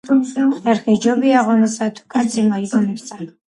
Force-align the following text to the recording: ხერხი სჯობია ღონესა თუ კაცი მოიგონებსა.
ხერხი 0.63 0.95
სჯობია 1.01 1.45
ღონესა 1.51 1.91
თუ 2.01 2.09
კაცი 2.17 2.49
მოიგონებსა. 2.51 3.33